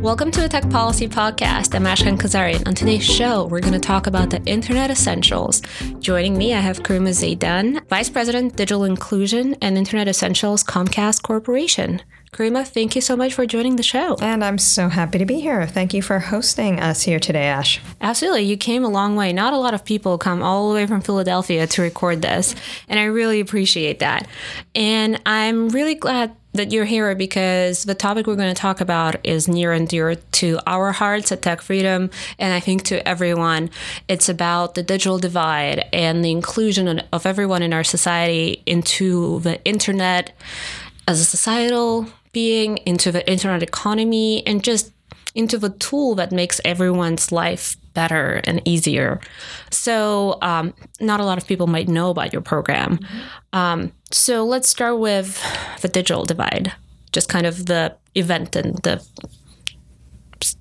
[0.00, 1.74] Welcome to the Tech Policy Podcast.
[1.74, 2.66] I'm Ashkhen Kazaryan.
[2.66, 5.60] On today's show, we're going to talk about the Internet Essentials.
[5.98, 12.00] Joining me, I have Karima Zedan, Vice President, Digital Inclusion and Internet Essentials, Comcast Corporation.
[12.32, 14.14] Karima, thank you so much for joining the show.
[14.20, 15.66] And I'm so happy to be here.
[15.66, 17.80] Thank you for hosting us here today, Ash.
[18.00, 18.42] Absolutely.
[18.42, 19.32] You came a long way.
[19.32, 22.54] Not a lot of people come all the way from Philadelphia to record this,
[22.88, 24.28] and I really appreciate that.
[24.76, 29.16] And I'm really glad that you're here because the topic we're going to talk about
[29.24, 33.70] is near and dear to our hearts at Tech Freedom, and I think to everyone.
[34.06, 39.62] It's about the digital divide and the inclusion of everyone in our society into the
[39.64, 40.32] internet
[41.08, 44.92] as a societal being, into the internet economy, and just
[45.34, 49.20] into the tool that makes everyone's life better and easier.
[49.70, 53.00] So, um, not a lot of people might know about your program.
[53.52, 55.42] Um, so, let's start with
[55.80, 56.72] the digital divide,
[57.12, 59.04] just kind of the event and the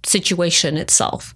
[0.05, 1.33] situation itself.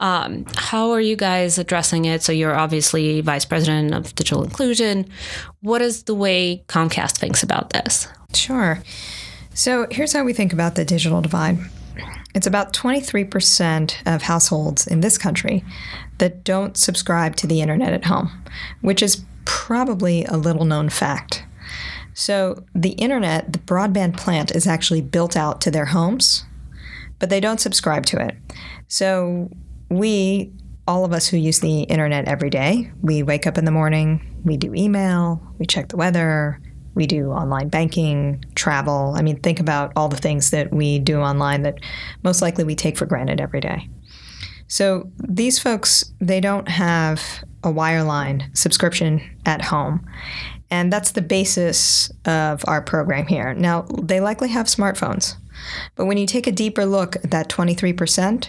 [0.00, 2.22] Um, how are you guys addressing it?
[2.22, 5.06] So, you're obviously vice president of digital inclusion.
[5.60, 8.08] What is the way Comcast thinks about this?
[8.34, 8.80] Sure.
[9.56, 11.58] So, here's how we think about the digital divide.
[12.34, 15.64] It's about 23% of households in this country
[16.18, 18.32] that don't subscribe to the internet at home,
[18.80, 21.44] which is probably a little known fact.
[22.14, 26.44] So, the internet, the broadband plant, is actually built out to their homes,
[27.20, 28.36] but they don't subscribe to it.
[28.88, 29.50] So,
[29.88, 30.52] we,
[30.88, 34.42] all of us who use the internet every day, we wake up in the morning,
[34.44, 36.60] we do email, we check the weather,
[36.94, 39.14] we do online banking, travel.
[39.16, 41.78] I mean, think about all the things that we do online that
[42.22, 43.88] most likely we take for granted every day.
[44.68, 50.06] So these folks, they don't have a wireline subscription at home.
[50.70, 53.54] And that's the basis of our program here.
[53.54, 55.36] Now, they likely have smartphones.
[55.94, 58.48] But when you take a deeper look at that 23%,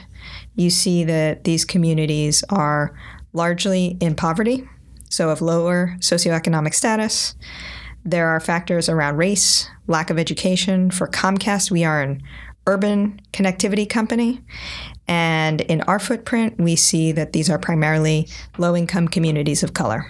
[0.55, 2.97] you see that these communities are
[3.33, 4.67] largely in poverty,
[5.09, 7.36] so of lower socioeconomic status.
[8.05, 10.92] There are factors around race, lack of education.
[10.92, 12.21] For Comcast, we are an
[12.67, 14.42] urban connectivity company.
[15.08, 18.27] And in our footprint, we see that these are primarily
[18.60, 20.05] low income communities of color.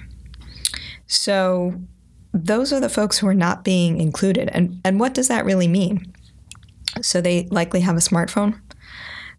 [1.07, 1.73] So
[2.33, 4.49] those are the folks who are not being included.
[4.51, 6.13] And, and what does that really mean?
[7.01, 8.59] So they likely have a smartphone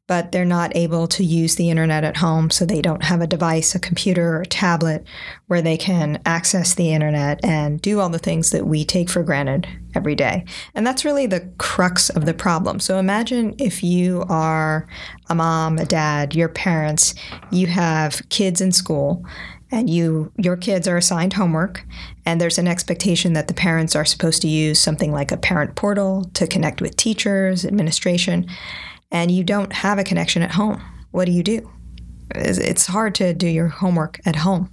[0.06, 3.26] but they're not able to use the internet at home, so they don't have a
[3.26, 5.04] device, a computer or a tablet
[5.48, 9.22] where they can access the internet and do all the things that we take for
[9.22, 10.44] granted every day.
[10.74, 12.78] And that's really the crux of the problem.
[12.78, 14.86] So imagine if you are
[15.28, 17.14] a mom, a dad, your parents,
[17.50, 19.24] you have kids in school
[19.72, 21.84] and you your kids are assigned homework
[22.24, 25.74] and there's an expectation that the parents are supposed to use something like a parent
[25.74, 28.46] portal to connect with teachers, administration
[29.10, 31.70] and you don't have a connection at home, what do you do?
[32.34, 34.70] It's hard to do your homework at home.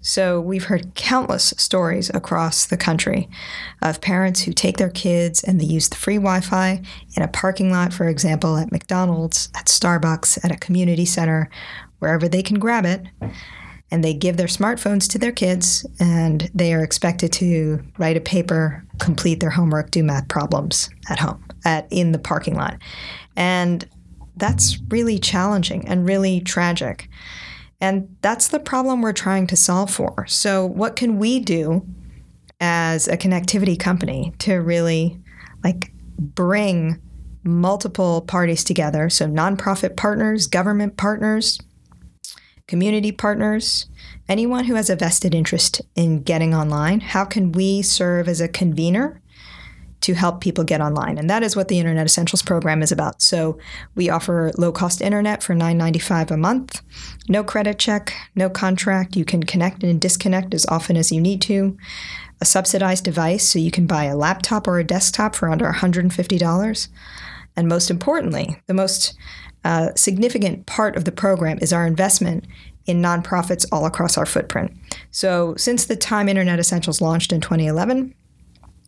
[0.00, 3.28] So we've heard countless stories across the country
[3.82, 6.82] of parents who take their kids and they use the free Wi Fi
[7.16, 11.50] in a parking lot, for example, at McDonald's, at Starbucks, at a community center,
[11.98, 13.02] wherever they can grab it.
[13.90, 18.20] And they give their smartphones to their kids, and they are expected to write a
[18.20, 22.78] paper, complete their homework, do math problems at home, at in the parking lot.
[23.38, 23.88] And
[24.36, 27.08] that's really challenging and really tragic.
[27.80, 30.26] And that's the problem we're trying to solve for.
[30.26, 31.86] So, what can we do
[32.60, 35.20] as a connectivity company to really
[35.62, 37.00] like bring
[37.44, 39.08] multiple parties together?
[39.08, 41.60] So, nonprofit partners, government partners,
[42.66, 43.86] community partners,
[44.28, 46.98] anyone who has a vested interest in getting online.
[46.98, 49.22] How can we serve as a convener
[50.00, 51.18] to help people get online.
[51.18, 53.20] And that is what the Internet Essentials program is about.
[53.20, 53.58] So
[53.94, 56.82] we offer low cost internet for $9.95 a month,
[57.28, 59.16] no credit check, no contract.
[59.16, 61.76] You can connect and disconnect as often as you need to.
[62.40, 66.88] A subsidized device, so you can buy a laptop or a desktop for under $150.
[67.56, 69.16] And most importantly, the most
[69.64, 72.44] uh, significant part of the program is our investment
[72.86, 74.72] in nonprofits all across our footprint.
[75.10, 78.14] So, since the time Internet Essentials launched in 2011,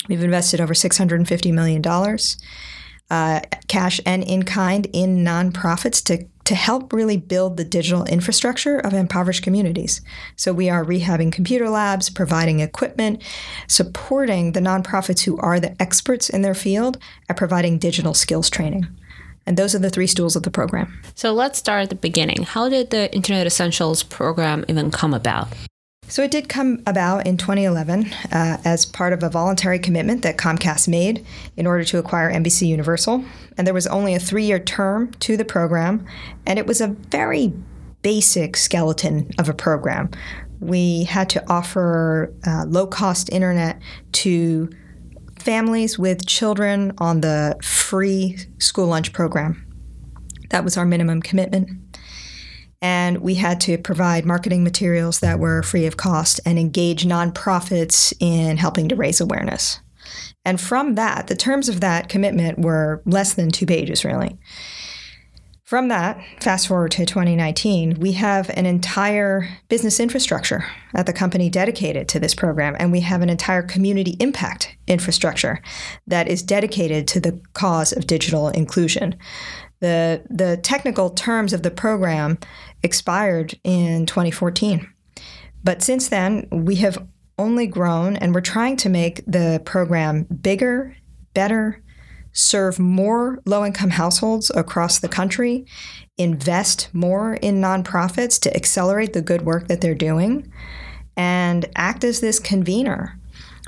[0.08, 1.82] We've invested over $650 million,
[3.11, 8.79] uh, cash and in kind, in nonprofits to, to help really build the digital infrastructure
[8.79, 10.00] of impoverished communities.
[10.37, 13.23] So we are rehabbing computer labs, providing equipment,
[13.67, 16.99] supporting the nonprofits who are the experts in their field
[17.29, 18.87] at providing digital skills training.
[19.46, 21.03] And those are the three stools of the program.
[21.14, 22.44] So let's start at the beginning.
[22.44, 25.49] How did the Internet Essentials program even come about?
[26.10, 30.36] So it did come about in 2011 uh, as part of a voluntary commitment that
[30.36, 31.24] Comcast made
[31.56, 33.24] in order to acquire NBC Universal.
[33.56, 36.04] And there was only a three year term to the program,
[36.46, 37.52] and it was a very
[38.02, 40.10] basic skeleton of a program.
[40.58, 43.80] We had to offer uh, low cost internet
[44.12, 44.68] to
[45.38, 49.64] families with children on the free school lunch program.
[50.48, 51.80] That was our minimum commitment
[52.82, 58.12] and we had to provide marketing materials that were free of cost and engage nonprofits
[58.21, 59.81] in helping to raise awareness.
[60.44, 64.38] And from that, the terms of that commitment were less than two pages, really.
[65.71, 70.65] From that, fast forward to 2019, we have an entire business infrastructure
[70.97, 75.62] at the company dedicated to this program, and we have an entire community impact infrastructure
[76.09, 79.15] that is dedicated to the cause of digital inclusion.
[79.81, 82.38] The, the technical terms of the program
[82.82, 84.87] expired in 2014.
[85.65, 87.06] But since then, we have
[87.38, 90.97] only grown and we're trying to make the program bigger,
[91.35, 91.82] better,
[92.32, 95.67] serve more low income households across the country,
[96.17, 100.50] invest more in nonprofits to accelerate the good work that they're doing,
[101.17, 103.19] and act as this convener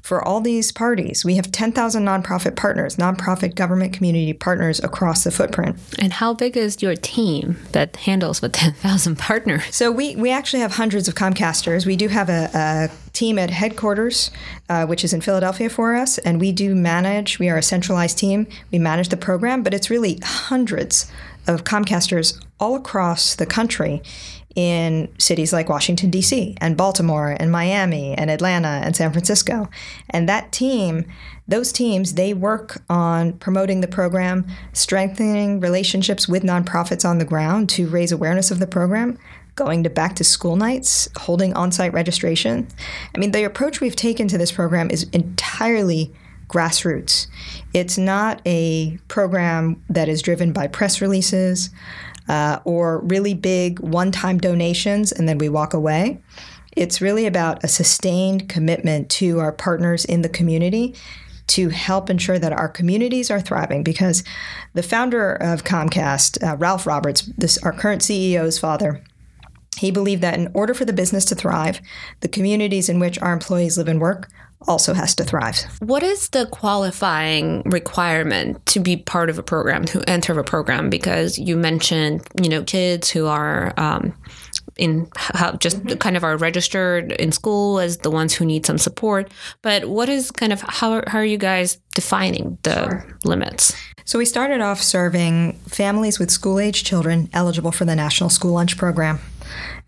[0.02, 1.24] for all these parties.
[1.24, 5.76] We have 10,000 nonprofit partners, nonprofit government community partners across the footprint.
[5.98, 9.62] And how big is your team that handles the 10,000 partners?
[9.70, 11.86] So we, we actually have hundreds of Comcasters.
[11.86, 14.30] We do have a, a team at headquarters,
[14.68, 18.18] uh, which is in Philadelphia for us, and we do manage, we are a centralized
[18.18, 18.46] team.
[18.70, 21.10] We manage the program, but it's really hundreds
[21.46, 24.02] of Comcasters all across the country
[24.54, 29.68] in cities like Washington, D.C., and Baltimore, and Miami, and Atlanta, and San Francisco.
[30.10, 31.06] And that team,
[31.48, 37.70] those teams, they work on promoting the program, strengthening relationships with nonprofits on the ground
[37.70, 39.18] to raise awareness of the program,
[39.54, 42.68] going to back to school nights, holding on site registration.
[43.14, 46.12] I mean, the approach we've taken to this program is entirely
[46.48, 47.26] grassroots.
[47.74, 51.70] It's not a program that is driven by press releases
[52.28, 56.20] uh, or really big one time donations and then we walk away.
[56.76, 60.94] It's really about a sustained commitment to our partners in the community
[61.48, 64.24] to help ensure that our communities are thriving because
[64.74, 69.02] the founder of Comcast, uh, Ralph Roberts, this our current CEO's father,
[69.76, 71.80] he believed that in order for the business to thrive,
[72.20, 74.28] the communities in which our employees live and work
[74.68, 75.56] also has to thrive.
[75.80, 80.90] What is the qualifying requirement to be part of a program, to enter a program?
[80.90, 84.14] Because you mentioned, you know, kids who are um,
[84.76, 85.98] in how just mm-hmm.
[85.98, 89.30] kind of are registered in school as the ones who need some support.
[89.62, 93.18] But what is kind of how, how are you guys defining the sure.
[93.24, 93.74] limits?
[94.04, 98.52] So we started off serving families with school age children eligible for the National School
[98.52, 99.20] Lunch Program.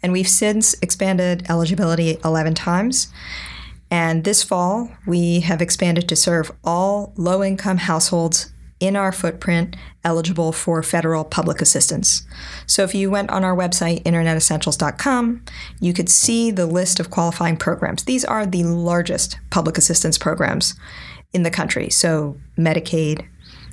[0.02, 3.08] And we've since expanded eligibility 11 times.
[3.94, 9.76] And this fall, we have expanded to serve all low income households in our footprint
[10.02, 12.26] eligible for federal public assistance.
[12.66, 15.44] So if you went on our website, internetessentials.com,
[15.78, 18.02] you could see the list of qualifying programs.
[18.02, 20.74] These are the largest public assistance programs
[21.32, 21.88] in the country.
[21.88, 23.24] So Medicaid,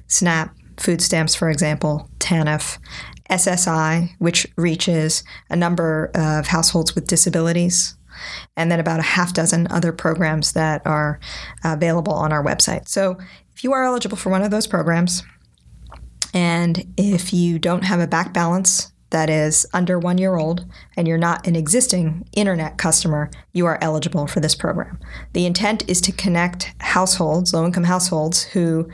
[0.05, 2.77] SNAP, food stamps, for example, TANF,
[3.31, 7.97] SSI, which reaches a number of households with disabilities,
[8.57, 11.19] and then about a half dozen other programs that are
[11.63, 12.87] available on our website.
[12.87, 13.17] So
[13.55, 15.23] if you are eligible for one of those programs,
[16.33, 20.65] and if you don't have a back balance that is under one year old
[20.97, 24.99] and you're not an existing internet customer, you are eligible for this program.
[25.33, 28.89] The intent is to connect households, low income households, who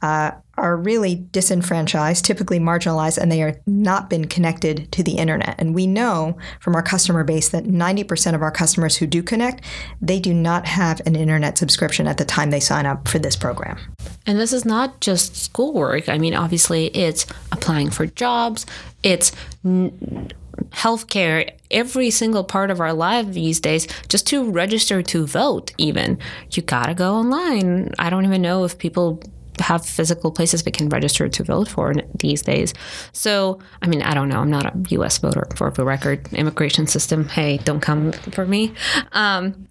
[0.00, 5.54] uh, are really disenfranchised, typically marginalized, and they are not been connected to the internet.
[5.58, 9.64] And we know from our customer base that 90% of our customers who do connect,
[10.00, 13.34] they do not have an internet subscription at the time they sign up for this
[13.34, 13.78] program.
[14.26, 16.08] And this is not just schoolwork.
[16.08, 17.26] I mean, obviously, it's
[17.62, 18.66] applying for jobs,
[19.02, 19.32] it's
[19.64, 20.30] n-
[20.70, 26.18] healthcare, every single part of our life these days, just to register to vote, even.
[26.50, 27.92] You gotta go online.
[27.98, 29.22] I don't even know if people
[29.60, 32.74] have physical places we can register to vote for these days.
[33.12, 34.40] So, I mean, I don't know.
[34.40, 35.18] I'm not a U.S.
[35.18, 36.32] voter for the record.
[36.32, 38.74] Immigration system, hey, don't come for me.
[39.12, 39.68] Um,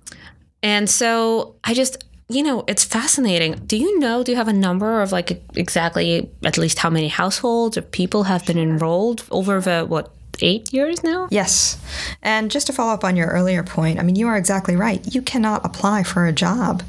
[0.63, 3.53] and so I just, you know, it's fascinating.
[3.65, 7.07] Do you know, do you have a number of like exactly at least how many
[7.07, 10.11] households or people have been enrolled over the, what,
[10.41, 11.27] eight years now?
[11.29, 11.79] Yes.
[12.21, 15.01] And just to follow up on your earlier point, I mean, you are exactly right.
[15.13, 16.83] You cannot apply for a job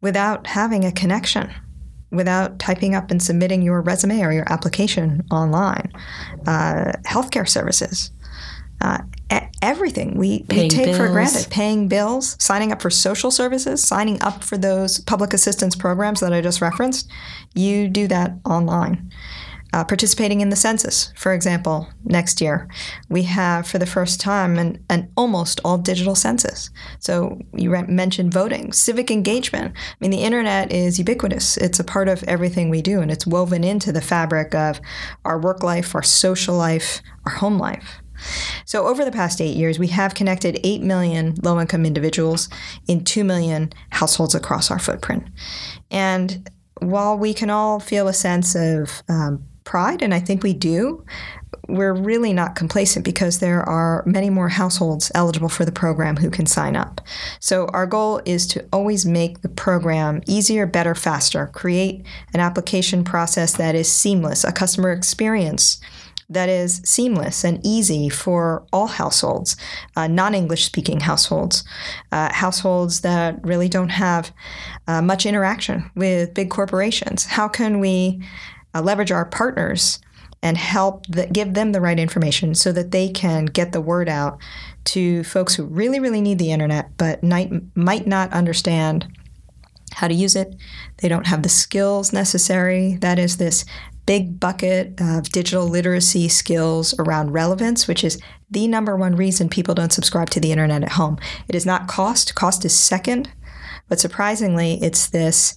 [0.00, 1.50] without having a connection
[2.14, 5.92] without typing up and submitting your resume or your application online.
[6.46, 8.10] Uh, healthcare services.
[8.84, 8.98] Uh,
[9.62, 10.96] everything we, we take bills.
[10.98, 15.74] for granted paying bills signing up for social services signing up for those public assistance
[15.74, 17.10] programs that i just referenced
[17.54, 19.10] you do that online
[19.74, 22.68] uh, participating in the census, for example, next year.
[23.08, 26.70] We have, for the first time, an, an almost all digital census.
[27.00, 29.74] So you mentioned voting, civic engagement.
[29.76, 33.26] I mean, the internet is ubiquitous, it's a part of everything we do, and it's
[33.26, 34.80] woven into the fabric of
[35.24, 38.00] our work life, our social life, our home life.
[38.64, 42.48] So, over the past eight years, we have connected 8 million low income individuals
[42.86, 45.24] in 2 million households across our footprint.
[45.90, 46.50] And
[46.80, 51.04] while we can all feel a sense of um, pride, and I think we do,
[51.68, 56.30] we're really not complacent because there are many more households eligible for the program who
[56.30, 57.00] can sign up.
[57.40, 63.04] So, our goal is to always make the program easier, better, faster, create an application
[63.04, 65.80] process that is seamless, a customer experience
[66.28, 69.56] that is seamless and easy for all households,
[69.96, 71.64] uh, non English speaking households,
[72.12, 74.32] uh, households that really don't have
[74.86, 77.24] uh, much interaction with big corporations.
[77.26, 78.22] How can we
[78.74, 80.00] uh, leverage our partners
[80.42, 84.08] and help the, give them the right information so that they can get the word
[84.08, 84.38] out
[84.84, 89.06] to folks who really, really need the internet but might, might not understand
[89.94, 90.54] how to use it.
[90.98, 92.96] They don't have the skills necessary.
[92.96, 93.64] That is this
[94.06, 98.20] big bucket of digital literacy skills around relevance, which is
[98.50, 101.18] the number one reason people don't subscribe to the internet at home.
[101.48, 103.30] It is not cost, cost is second,
[103.88, 105.54] but surprisingly, it's this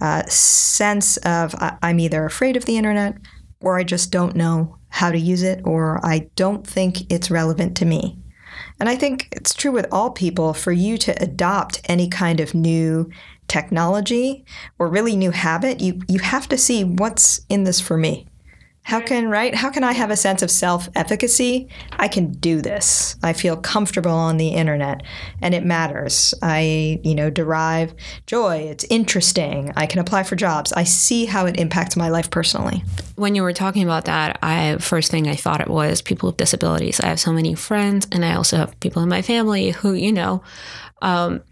[0.00, 3.16] uh, sense of I'm either afraid of the internet
[3.60, 7.76] or I just don't know how to use it or I don't think it's relevant
[7.78, 8.18] to me.
[8.80, 12.54] And I think it's true with all people for you to adopt any kind of
[12.54, 13.10] new
[13.48, 14.44] technology
[14.78, 18.26] or really new habit, you, you have to see what's in this for me.
[18.88, 19.54] How can right?
[19.54, 21.68] How can I have a sense of self-efficacy?
[21.98, 23.16] I can do this.
[23.22, 25.02] I feel comfortable on the internet
[25.42, 26.32] and it matters.
[26.40, 27.92] I, you know, derive
[28.24, 28.60] joy.
[28.60, 29.74] It's interesting.
[29.76, 30.72] I can apply for jobs.
[30.72, 32.82] I see how it impacts my life personally.
[33.16, 36.38] When you were talking about that, I first thing I thought it was people with
[36.38, 36.98] disabilities.
[36.98, 40.14] I have so many friends and I also have people in my family who, you
[40.14, 40.42] know,
[41.02, 41.42] um,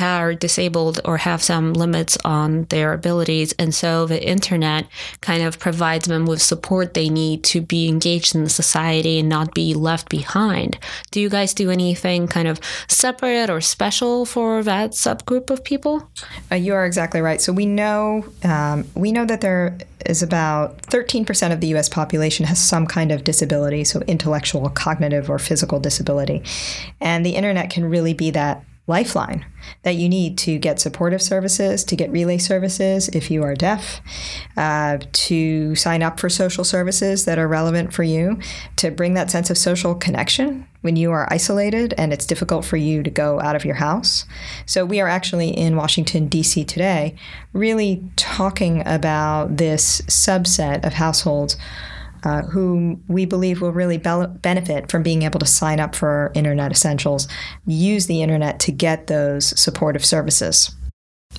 [0.00, 3.52] are disabled or have some limits on their abilities.
[3.58, 4.86] And so the internet
[5.20, 9.54] kind of provides them with support they need to be engaged in society and not
[9.54, 10.78] be left behind.
[11.10, 16.08] Do you guys do anything kind of separate or special for that subgroup of people?
[16.50, 17.40] Uh, you are exactly right.
[17.40, 22.46] So we know um, we know that there is about 13% of the US population
[22.46, 26.42] has some kind of disability, so intellectual, cognitive, or physical disability.
[27.00, 29.46] And the internet can really be that lifeline
[29.82, 34.00] that you need to get supportive services, to get relay services if you are deaf,
[34.58, 38.38] uh, to sign up for social services that are relevant for you,
[38.76, 42.76] to bring that sense of social connection when you are isolated and it's difficult for
[42.76, 44.26] you to go out of your house.
[44.66, 46.64] So, we are actually in Washington, D.C.
[46.64, 47.14] today,
[47.54, 51.56] really talking about this subset of households
[52.24, 56.32] uh, whom we believe will really be- benefit from being able to sign up for
[56.34, 57.28] Internet Essentials,
[57.66, 60.74] use the internet to get those supportive services.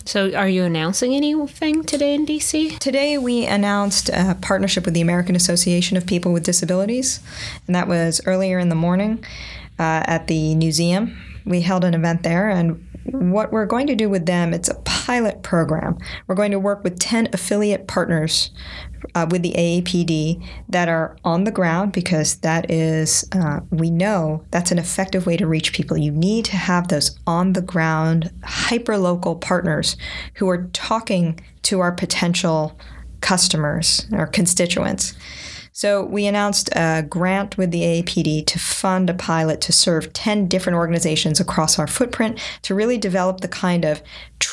[0.03, 2.77] So, are you announcing anything today in DC?
[2.79, 7.21] Today, we announced a partnership with the American Association of People with Disabilities,
[7.65, 9.23] and that was earlier in the morning
[9.79, 11.17] uh, at the museum.
[11.45, 14.75] We held an event there, and what we're going to do with them, it's a
[14.83, 15.97] pilot program.
[16.27, 18.51] We're going to work with 10 affiliate partners
[19.13, 24.43] uh, with the AAPD that are on the ground because that is, uh, we know
[24.51, 25.97] that's an effective way to reach people.
[25.97, 29.97] You need to have those on the ground, hyper local partners
[30.35, 32.77] who are talking to our potential
[33.21, 35.15] customers or constituents.
[35.75, 40.47] So we announced a grant with the AAPD to fund a pilot to serve 10
[40.47, 44.01] different organizations across our footprint to really develop the kind of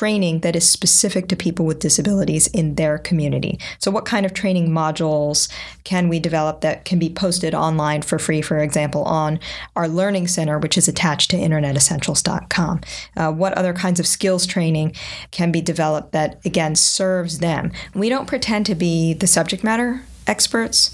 [0.02, 3.56] training that is specific to people with disabilities in their community.
[3.78, 5.48] So what kind of training modules
[5.84, 9.38] can we develop that can be posted online for free, for example, on
[9.76, 12.80] our learning center, which is attached to internetessentials.com?
[13.16, 14.92] Uh, what other kinds of skills training
[15.30, 17.70] can be developed that, again, serves them?
[17.94, 20.92] We don't pretend to be the subject matter experts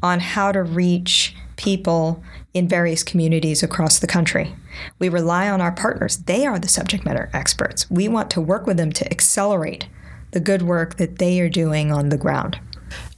[0.00, 4.54] on how to reach people in various communities across the country.
[4.98, 6.18] We rely on our partners.
[6.18, 7.90] They are the subject matter experts.
[7.90, 9.88] We want to work with them to accelerate
[10.32, 12.58] the good work that they are doing on the ground.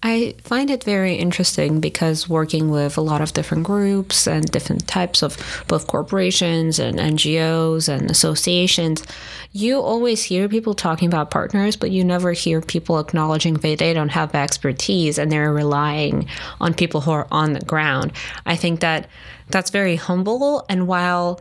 [0.09, 4.87] I find it very interesting because working with a lot of different groups and different
[4.87, 5.37] types of
[5.67, 9.03] both corporations and NGOs and associations,
[9.51, 13.93] you always hear people talking about partners, but you never hear people acknowledging that they
[13.93, 16.29] don't have expertise and they're relying
[16.61, 18.13] on people who are on the ground.
[18.47, 19.09] I think that
[19.49, 20.65] that's very humble.
[20.69, 21.41] And while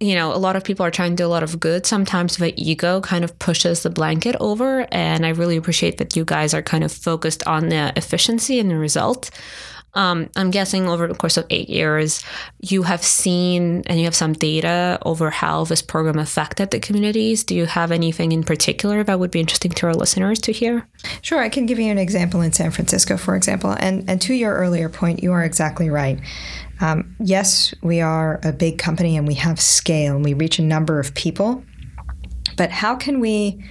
[0.00, 1.84] you know, a lot of people are trying to do a lot of good.
[1.84, 4.86] Sometimes the ego kind of pushes the blanket over.
[4.90, 8.70] And I really appreciate that you guys are kind of focused on the efficiency and
[8.70, 9.30] the result.
[9.94, 12.22] Um, I'm guessing over the course of eight years,
[12.60, 17.42] you have seen and you have some data over how this program affected the communities.
[17.42, 20.86] Do you have anything in particular that would be interesting to our listeners to hear?
[21.22, 23.74] Sure, I can give you an example in San Francisco, for example.
[23.78, 26.20] And, and to your earlier point, you are exactly right.
[26.80, 30.62] Um, yes, we are a big company and we have scale and we reach a
[30.62, 31.62] number of people.
[32.56, 33.62] But how can we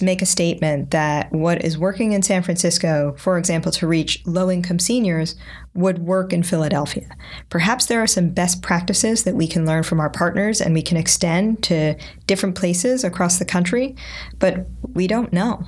[0.00, 4.50] make a statement that what is working in San Francisco, for example, to reach low
[4.50, 5.36] income seniors,
[5.74, 7.08] would work in Philadelphia?
[7.48, 10.82] Perhaps there are some best practices that we can learn from our partners and we
[10.82, 13.94] can extend to different places across the country,
[14.38, 15.66] but we don't know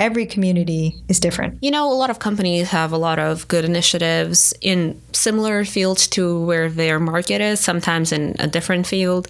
[0.00, 1.62] every community is different.
[1.62, 6.08] You know, a lot of companies have a lot of good initiatives in similar fields
[6.08, 9.28] to where their market is, sometimes in a different field.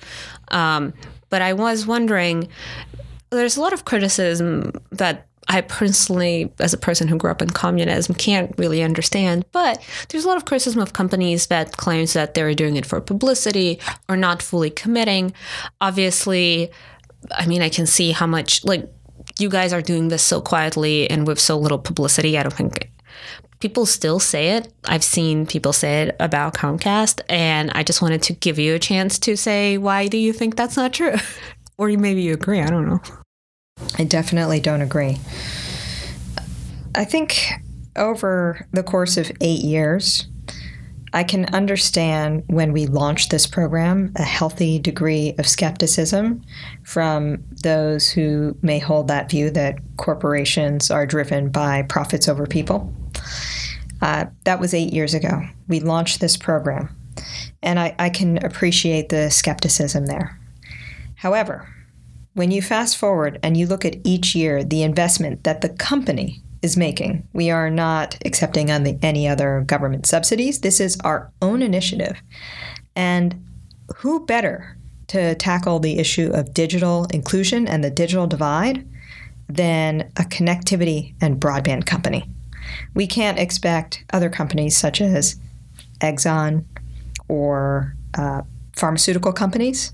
[0.48, 0.94] Um,
[1.28, 2.48] but I was wondering,
[3.30, 7.50] there's a lot of criticism that I personally, as a person who grew up in
[7.50, 9.44] communism, can't really understand.
[9.50, 13.00] But there's a lot of criticism of companies that claims that they're doing it for
[13.00, 15.32] publicity or not fully committing.
[15.80, 16.70] Obviously,
[17.32, 18.88] I mean, I can see how much like
[19.40, 22.38] you guys are doing this so quietly and with so little publicity.
[22.38, 22.90] I don't think
[23.60, 24.72] people still say it.
[24.84, 28.78] I've seen people say it about Comcast, and I just wanted to give you a
[28.78, 31.14] chance to say why do you think that's not true,
[31.78, 32.60] or maybe you agree.
[32.60, 33.00] I don't know.
[33.98, 35.18] I definitely don't agree.
[36.94, 37.50] I think
[37.96, 40.26] over the course of eight years,
[41.12, 46.42] I can understand when we launched this program a healthy degree of skepticism
[46.84, 52.92] from those who may hold that view that corporations are driven by profits over people.
[54.00, 55.42] Uh, that was eight years ago.
[55.68, 56.94] We launched this program,
[57.62, 60.38] and I, I can appreciate the skepticism there.
[61.16, 61.68] However,
[62.34, 66.42] when you fast forward and you look at each year the investment that the company
[66.62, 67.26] is making.
[67.32, 70.60] We are not accepting on the, any other government subsidies.
[70.60, 72.20] This is our own initiative.
[72.94, 73.44] And
[73.96, 74.76] who better
[75.08, 78.86] to tackle the issue of digital inclusion and the digital divide
[79.48, 82.28] than a connectivity and broadband company?
[82.94, 85.36] We can't expect other companies such as
[86.00, 86.64] Exxon
[87.28, 88.42] or uh,
[88.74, 89.92] pharmaceutical companies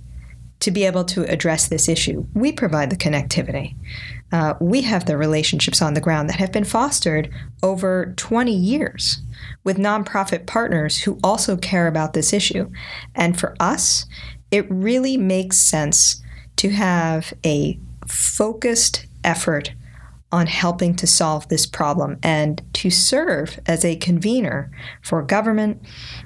[0.60, 2.26] to be able to address this issue.
[2.34, 3.74] We provide the connectivity.
[4.36, 9.22] Uh, we have the relationships on the ground that have been fostered over 20 years
[9.64, 12.68] with nonprofit partners who also care about this issue.
[13.14, 14.04] And for us,
[14.50, 16.22] it really makes sense
[16.56, 19.72] to have a focused effort
[20.30, 24.70] on helping to solve this problem and to serve as a convener
[25.00, 25.80] for government,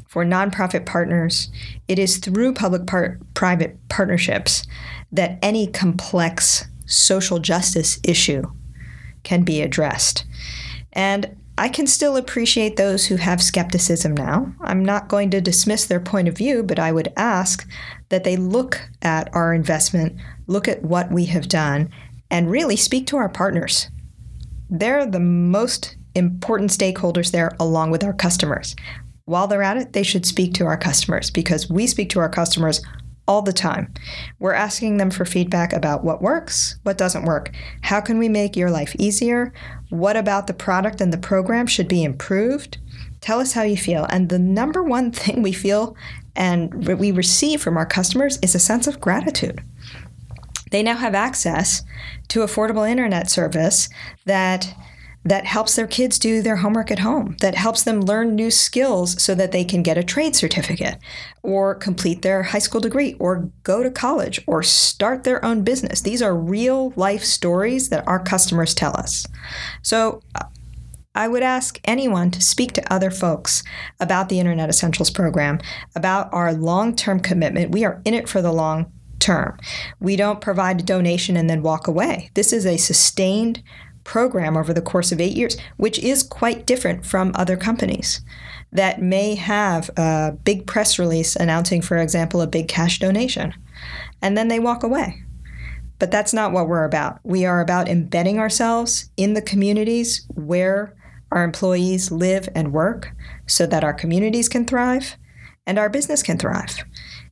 [0.08, 1.48] for nonprofit partners.
[1.86, 2.88] It is through public
[3.34, 4.66] private partnerships
[5.12, 8.42] that any complex social justice issue
[9.22, 10.24] can be addressed.
[10.92, 14.52] And I can still appreciate those who have skepticism now.
[14.62, 17.68] I'm not going to dismiss their point of view, but I would ask
[18.08, 21.90] that they look at our investment, look at what we have done,
[22.30, 23.90] and really speak to our partners.
[24.70, 28.74] They're the most important stakeholders there, along with our customers.
[29.26, 32.30] While they're at it, they should speak to our customers because we speak to our
[32.30, 32.80] customers
[33.26, 33.92] all the time.
[34.38, 37.52] We're asking them for feedback about what works, what doesn't work.
[37.82, 39.52] How can we make your life easier?
[39.90, 42.78] What about the product and the program should be improved?
[43.20, 44.06] Tell us how you feel.
[44.10, 45.96] And the number one thing we feel
[46.36, 49.62] and we receive from our customers is a sense of gratitude.
[50.70, 51.82] They now have access
[52.28, 53.88] to affordable internet service
[54.24, 54.72] that
[55.24, 59.22] that helps their kids do their homework at home, that helps them learn new skills
[59.22, 60.98] so that they can get a trade certificate
[61.42, 66.00] or complete their high school degree or go to college or start their own business.
[66.00, 69.26] These are real life stories that our customers tell us.
[69.82, 70.22] So
[71.14, 73.62] I would ask anyone to speak to other folks
[73.98, 75.58] about the Internet Essentials program,
[75.94, 77.72] about our long term commitment.
[77.72, 79.58] We are in it for the long term.
[79.98, 82.30] We don't provide a donation and then walk away.
[82.34, 83.62] This is a sustained
[84.04, 88.20] program over the course of eight years, which is quite different from other companies
[88.72, 93.52] that may have a big press release announcing, for example, a big cash donation,
[94.22, 95.22] and then they walk away.
[95.98, 97.20] But that's not what we're about.
[97.24, 100.94] We are about embedding ourselves in the communities where
[101.30, 103.12] our employees live and work
[103.46, 105.16] so that our communities can thrive
[105.66, 106.84] and our business can thrive.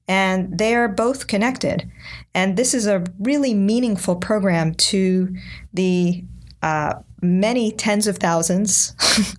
[0.07, 1.91] And they are both connected.
[2.35, 5.35] And this is a really meaningful program to
[5.73, 6.25] the
[6.63, 8.95] uh, many tens of thousands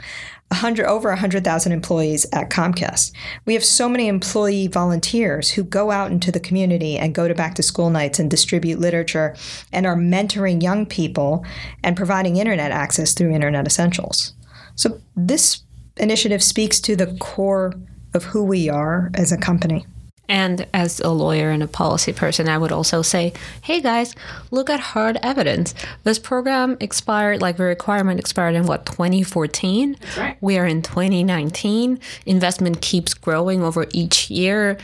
[0.51, 3.11] 100 over 100,000 employees at Comcast.
[3.45, 7.35] We have so many employee volunteers who go out into the community and go to
[7.35, 9.35] back to school nights and distribute literature
[9.71, 11.45] and are mentoring young people
[11.83, 14.33] and providing internet access through Internet Essentials.
[14.73, 15.61] So this
[15.97, 17.73] initiative speaks to the core
[18.15, 19.85] of who we are as a company.
[20.29, 24.15] And as a lawyer and a policy person, I would also say, hey guys,
[24.51, 25.73] look at hard evidence.
[26.03, 29.97] This program expired, like the requirement expired in what, 2014?
[30.15, 30.37] Right.
[30.39, 31.99] We are in 2019.
[32.27, 34.77] Investment keeps growing over each year.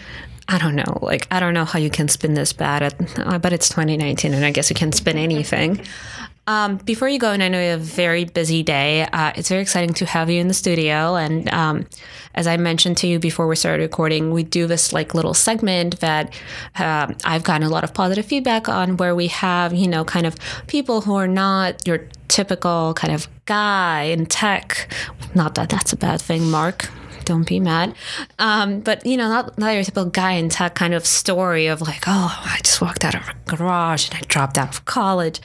[0.48, 1.00] I don't know.
[1.02, 2.84] Like, I don't know how you can spin this bad.
[2.84, 5.86] At, uh, but it's 2019, and I guess you can spin anything.
[6.48, 9.50] Um, before you go, and I know you have a very busy day, uh, it's
[9.50, 11.16] very exciting to have you in the studio.
[11.16, 11.88] And um,
[12.36, 16.00] as I mentioned to you before we started recording, we do this like little segment
[16.02, 16.34] that
[16.78, 20.28] uh, I've gotten a lot of positive feedback on where we have, you know, kind
[20.28, 20.36] of
[20.68, 24.92] people who are not your typical kind of guy in tech.
[25.34, 26.90] Not that that's a bad thing, Mark
[27.26, 27.96] don't be mad.
[28.40, 31.82] Um, but you know, not, not your typical guy in tech kind of story of
[31.82, 35.42] like, oh, I just walked out of a garage and I dropped out of college.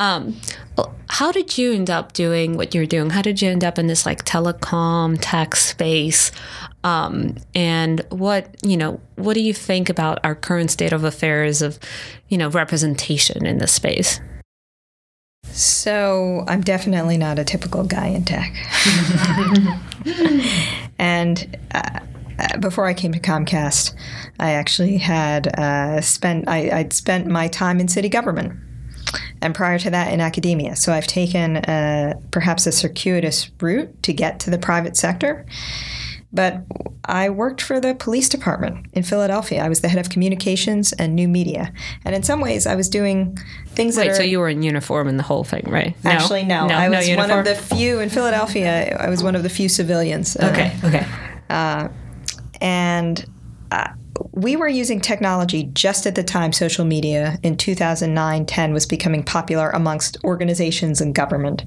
[0.00, 0.34] Um,
[1.10, 3.10] how did you end up doing what you're doing?
[3.10, 6.32] How did you end up in this like telecom tech space?
[6.82, 11.60] Um, and what you know, what do you think about our current state of affairs
[11.60, 11.78] of,
[12.28, 14.20] you know, representation in this space?
[15.44, 18.54] So I'm definitely not a typical guy in tech.
[20.98, 22.00] and uh,
[22.58, 23.94] before I came to Comcast,
[24.38, 28.58] I actually had uh, spent I, would spent my time in city government
[29.42, 30.76] and prior to that in academia.
[30.76, 35.46] So I've taken a, perhaps a circuitous route to get to the private sector.
[36.32, 36.62] But
[37.06, 39.64] I worked for the police department in Philadelphia.
[39.64, 41.72] I was the head of communications and new media.
[42.04, 44.62] And in some ways, I was doing things Wait, that are, so you were in
[44.62, 45.96] uniform in the whole thing, right?
[46.04, 46.10] No?
[46.10, 46.68] Actually, no.
[46.68, 48.96] no I was no one of the few in Philadelphia.
[48.96, 50.36] I was one of the few civilians.
[50.36, 51.06] Okay, uh, okay.
[51.48, 51.88] Uh,
[52.60, 53.28] and
[53.72, 53.88] uh,
[54.32, 59.22] we were using technology just at the time social media in 2009 10 was becoming
[59.22, 61.64] popular amongst organizations and government.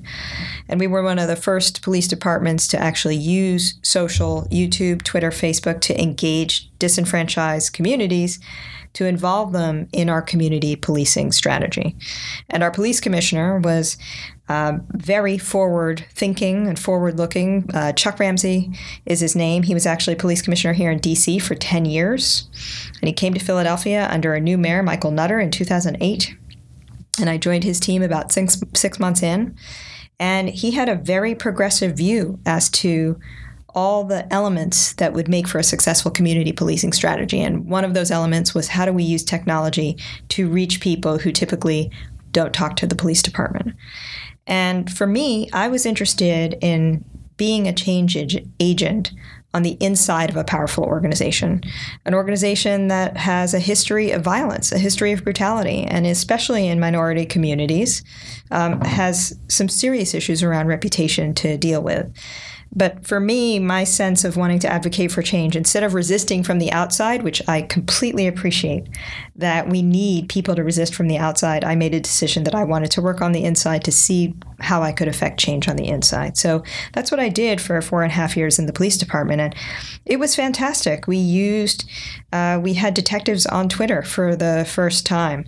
[0.67, 5.29] And we were one of the first police departments to actually use social, YouTube, Twitter,
[5.29, 8.39] Facebook to engage disenfranchised communities
[8.93, 11.95] to involve them in our community policing strategy.
[12.49, 13.97] And our police commissioner was
[14.49, 17.69] uh, very forward thinking and forward looking.
[17.73, 18.71] Uh, Chuck Ramsey
[19.05, 19.63] is his name.
[19.63, 22.49] He was actually police commissioner here in DC for 10 years.
[22.99, 26.35] And he came to Philadelphia under a new mayor, Michael Nutter, in 2008.
[27.19, 29.55] And I joined his team about six, six months in.
[30.19, 33.19] And he had a very progressive view as to
[33.75, 37.41] all the elements that would make for a successful community policing strategy.
[37.41, 39.97] And one of those elements was how do we use technology
[40.29, 41.91] to reach people who typically
[42.31, 43.75] don't talk to the police department.
[44.47, 47.03] And for me, I was interested in
[47.37, 48.17] being a change
[48.59, 49.11] agent
[49.53, 51.61] on the inside of a powerful organization,
[52.05, 56.79] an organization that has a history of violence, a history of brutality, and especially in
[56.79, 58.03] minority communities,
[58.49, 62.11] um, has some serious issues around reputation to deal with.
[62.75, 66.59] But for me, my sense of wanting to advocate for change, instead of resisting from
[66.59, 68.87] the outside, which I completely appreciate
[69.35, 72.63] that we need people to resist from the outside, I made a decision that I
[72.63, 75.87] wanted to work on the inside to see how I could affect change on the
[75.87, 76.37] inside.
[76.37, 79.41] So that's what I did for four and a half years in the police department.
[79.41, 79.55] And
[80.05, 81.07] it was fantastic.
[81.07, 81.89] We used,
[82.31, 85.45] uh, we had detectives on Twitter for the first time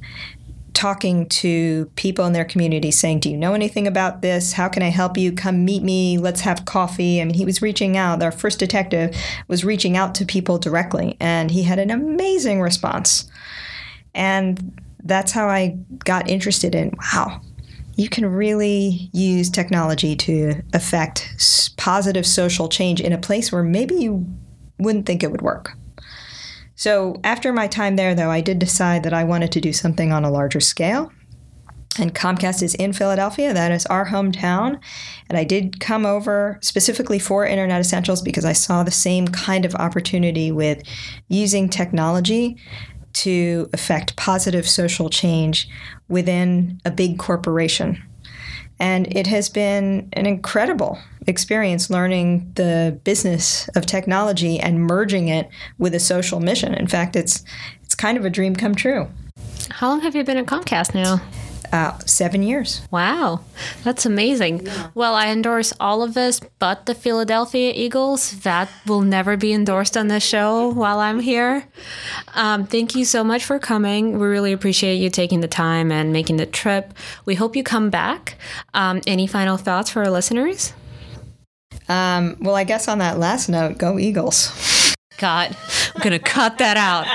[0.76, 4.54] talking to people in their community saying, Do you know anything about this?
[4.54, 5.32] How can I help you?
[5.32, 6.18] Come meet me.
[6.18, 7.22] Let's have coffee.
[7.22, 8.22] I mean, he was reaching out.
[8.22, 9.16] Our first detective
[9.48, 13.30] was reaching out to people directly, and he had an amazing response.
[14.14, 17.42] And that's how I got interested in wow,
[17.96, 23.96] you can really use technology to affect positive social change in a place where maybe
[23.96, 24.26] you
[24.78, 25.78] wouldn't think it would work.
[26.76, 30.12] So after my time there, though, I did decide that I wanted to do something
[30.12, 31.12] on a larger scale.
[31.98, 33.54] And Comcast is in Philadelphia.
[33.54, 34.82] That is our hometown.
[35.30, 39.64] And I did come over specifically for Internet Essentials because I saw the same kind
[39.64, 40.84] of opportunity with
[41.30, 42.58] using technology
[43.14, 45.70] to affect positive social change
[46.10, 48.04] within a big corporation.
[48.78, 55.50] And it has been an incredible experience learning the business of technology and merging it
[55.78, 56.74] with a social mission.
[56.74, 57.44] In fact, it's
[57.84, 59.08] it's kind of a dream come true.
[59.70, 61.22] How long have you been at Comcast now?
[61.72, 62.82] Uh, seven years.
[62.92, 63.42] Wow,
[63.84, 64.68] that's amazing.
[64.94, 68.40] Well, I endorse all of this, but the Philadelphia Eagles.
[68.42, 71.68] That will never be endorsed on this show while I'm here.
[72.34, 74.20] Um, thank you so much for coming.
[74.20, 76.94] We really appreciate you taking the time and making the trip.
[77.26, 78.38] We hope you come back.
[78.74, 80.72] Um, any final thoughts for our listeners?
[81.88, 84.94] Um, well, I guess on that last note, go Eagles.
[85.18, 85.56] God,
[85.96, 87.06] I'm going to cut that out.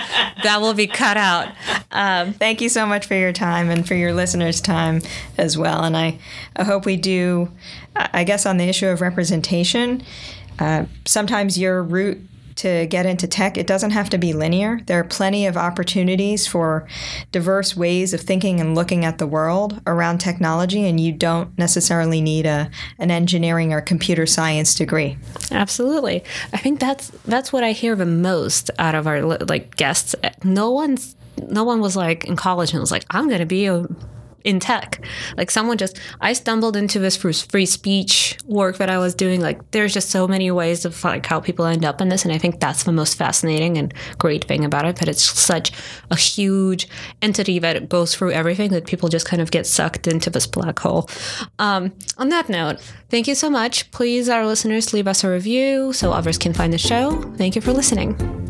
[0.43, 1.49] That will be cut out.
[1.91, 5.03] Um, Thank you so much for your time and for your listeners' time
[5.37, 5.85] as well.
[5.85, 6.19] And I,
[6.57, 7.51] I hope we do,
[7.95, 10.03] I guess, on the issue of representation,
[10.59, 12.21] uh, sometimes your route
[12.61, 14.81] to get into tech, it doesn't have to be linear.
[14.87, 16.87] There are plenty of opportunities for
[17.33, 22.21] diverse ways of thinking and looking at the world around technology, and you don't necessarily
[22.21, 25.17] need a an engineering or computer science degree.
[25.51, 30.15] Absolutely, I think that's that's what I hear the most out of our like guests.
[30.45, 31.17] No one's
[31.49, 33.87] no one was like in college and was like, I'm going to be a
[34.45, 35.05] in tech.
[35.37, 39.41] Like someone just, I stumbled into this free speech work that I was doing.
[39.41, 42.33] Like there's just so many ways of like how people end up in this, and
[42.33, 44.97] I think that's the most fascinating and great thing about it.
[44.97, 45.73] That it's such
[46.11, 46.89] a huge
[47.23, 50.79] entity that goes through everything that people just kind of get sucked into this black
[50.79, 51.09] hole.
[51.59, 53.91] Um, on that note, thank you so much.
[53.91, 57.23] Please, our listeners, leave us a review so others can find the show.
[57.37, 58.50] Thank you for listening.